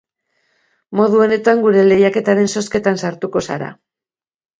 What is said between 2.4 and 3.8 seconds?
zozketan sartuko zara.